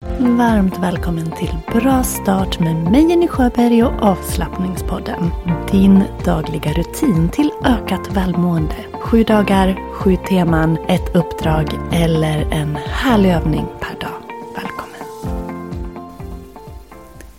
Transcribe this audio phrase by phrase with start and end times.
[0.00, 5.30] Varmt välkommen till Bra start med mig Jenny Sjöberg och avslappningspodden.
[5.70, 8.74] Din dagliga rutin till ökat välmående.
[8.92, 14.22] Sju dagar, sju teman, ett uppdrag eller en härlig övning per dag.
[14.54, 15.34] Välkommen!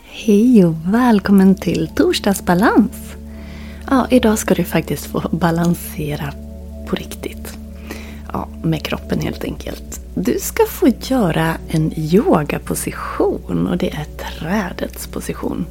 [0.04, 3.16] Hej och välkommen till Torsdagsbalans!
[3.90, 6.34] Ja, idag ska du faktiskt få balansera
[6.90, 7.58] på riktigt.
[8.34, 10.09] Ja, med kroppen helt enkelt.
[10.22, 15.66] Du ska få göra en yogaposition och det är trädets position.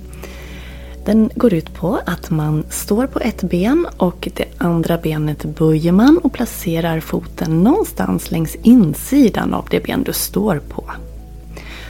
[1.04, 5.92] Den går ut på att man står på ett ben och det andra benet böjer
[5.92, 10.84] man och placerar foten någonstans längs insidan av det ben du står på.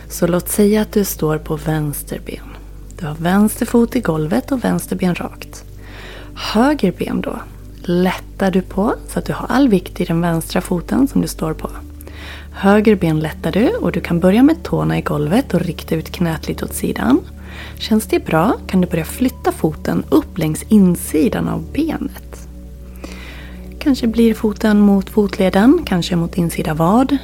[0.08, 2.56] Så låt säga att du står på vänster ben.
[2.98, 5.64] Du har vänster fot i golvet och vänster ben rakt.
[6.34, 7.38] Höger ben då
[7.82, 11.28] lättar du på så att du har all vikt i den vänstra foten som du
[11.28, 11.70] står på.
[12.52, 16.10] Höger ben lättar du och du kan börja med tårna i golvet och rikta ut
[16.10, 17.20] knät lite åt sidan.
[17.78, 22.48] Känns det bra kan du börja flytta foten upp längs insidan av benet.
[23.78, 27.16] Kanske blir foten mot fotleden, kanske mot insida vad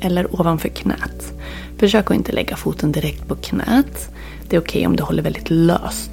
[0.00, 1.32] eller ovanför knät.
[1.78, 4.08] Försök att inte lägga foten direkt på knät.
[4.48, 6.10] Det är okej okay om du håller väldigt löst.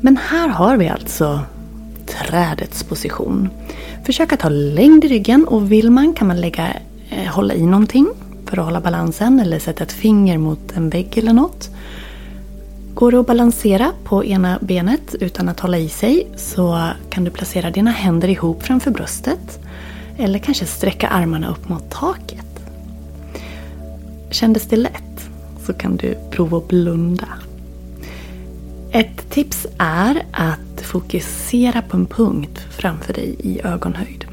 [0.00, 1.40] Men här har vi alltså
[2.06, 3.48] trädets position.
[4.04, 6.76] Försök att ha längd i ryggen och vill man kan man lägga,
[7.10, 8.08] Eh, hålla i någonting
[8.46, 11.70] för att hålla balansen eller sätta ett finger mot en vägg eller något.
[12.94, 17.30] Går det att balansera på ena benet utan att hålla i sig så kan du
[17.30, 19.58] placera dina händer ihop framför bröstet
[20.18, 22.46] eller kanske sträcka armarna upp mot taket.
[24.30, 25.30] Kändes det lätt
[25.66, 27.28] så kan du prova att blunda.
[28.92, 34.25] Ett tips är att fokusera på en punkt framför dig i ögonhöjd.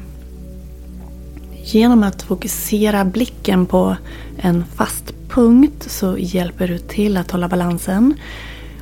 [1.66, 3.96] Genom att fokusera blicken på
[4.36, 8.14] en fast punkt så hjälper du till att hålla balansen.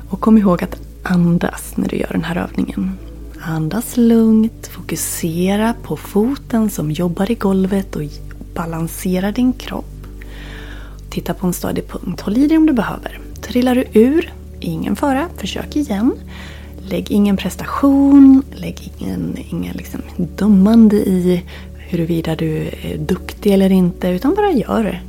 [0.09, 2.91] Och kom ihåg att andas när du gör den här övningen.
[3.41, 8.03] Andas lugnt, fokusera på foten som jobbar i golvet och
[8.53, 9.85] balansera din kropp.
[11.09, 12.21] Titta på en stadig punkt.
[12.21, 13.19] Håll i dig om du behöver.
[13.41, 16.13] Trillar du ur ingen fara, försök igen.
[16.89, 21.43] Lägg ingen prestation, lägg ingen, ingen liksom dömande i
[21.93, 24.99] huruvida du är duktig eller inte, utan bara gör det.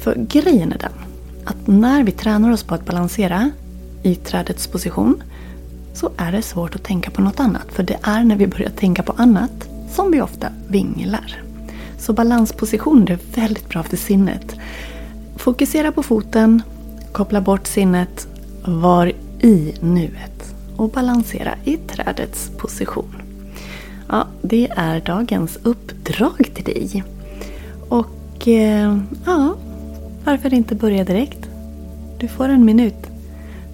[0.00, 0.92] För grejen är den,
[1.44, 3.50] att när vi tränar oss på att balansera
[4.02, 5.22] i trädets position
[5.94, 7.66] så är det svårt att tänka på något annat.
[7.72, 11.42] För det är när vi börjar tänka på annat som vi ofta vinglar.
[11.98, 14.54] Så balansposition är väldigt bra för sinnet.
[15.36, 16.62] Fokusera på foten,
[17.12, 18.28] koppla bort sinnet
[18.64, 23.27] var i nuet och balansera i trädets position.
[24.08, 27.04] Ja, det är dagens uppdrag till dig.
[27.88, 29.54] Och eh, ja,
[30.24, 31.48] varför inte börja direkt?
[32.18, 33.06] Du får en minut.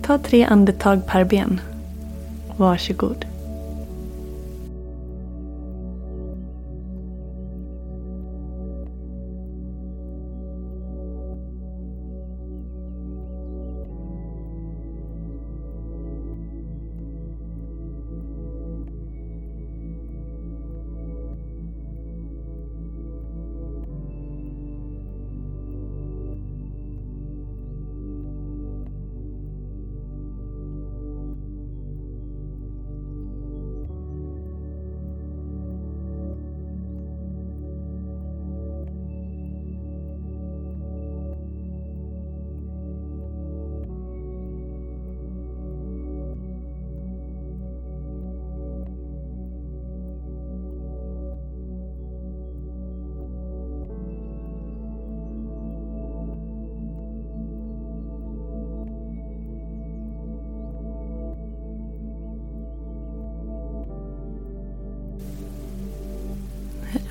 [0.02, 1.60] Ta tre andetag per ben.
[2.56, 3.25] Varsågod.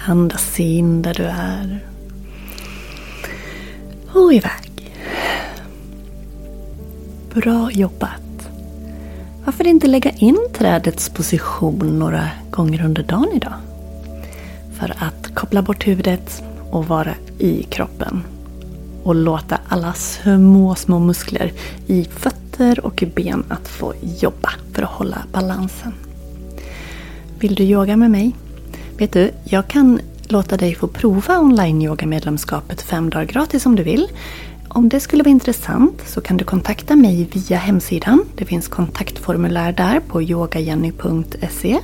[0.06, 1.80] Andas in där du är.
[4.14, 4.96] Och iväg.
[7.34, 8.50] Bra jobbat.
[9.46, 13.54] Varför inte lägga in trädets position några gånger under dagen idag?
[14.74, 18.24] För att koppla bort huvudet och vara i kroppen.
[19.04, 21.52] Och låta alla små, små muskler
[21.88, 25.94] i fötter och ben att få jobba för att hålla balansen.
[27.40, 28.36] Vill du yoga med mig?
[28.98, 34.08] Vet du, jag kan låta dig få prova online-yoga-medlemskapet fem dagar gratis om du vill.
[34.68, 38.26] Om det skulle vara intressant så kan du kontakta mig via hemsidan.
[38.36, 41.80] Det finns kontaktformulär där på yogajenny.se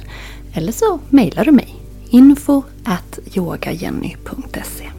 [0.54, 1.76] eller så mejlar du mig
[2.10, 4.90] info at yogajenny.se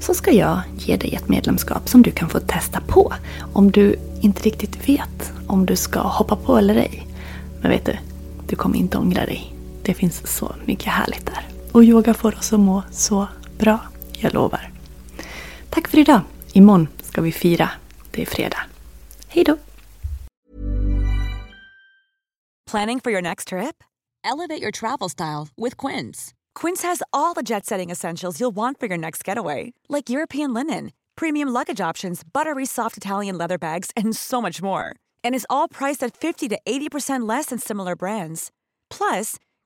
[0.00, 3.12] så ska jag ge dig ett medlemskap som du kan få testa på
[3.52, 7.06] om du inte riktigt vet om du ska hoppa på eller ej.
[7.60, 7.96] Men vet du,
[8.46, 9.54] du kommer inte ångra dig.
[9.82, 11.48] Det finns så mycket härligt där.
[11.72, 13.80] Och yoga får oss att må så bra,
[14.12, 14.70] jag lovar.
[15.70, 16.20] Tack för idag.
[16.52, 17.70] Imorgon ska vi fira.
[18.10, 18.60] Det är fredag.
[19.28, 19.56] Hej då!
[22.70, 23.84] Planning for your next trip?
[24.24, 26.32] Elevate your travel style with Quince.
[26.54, 30.54] Quince has all the jet setting essentials you'll want for your next getaway, like European
[30.54, 34.94] linen, premium luggage options, buttery soft Italian leather bags, and so much more.
[35.24, 38.50] And is all priced at 50 to 80% less than similar brands.
[38.90, 39.36] Plus,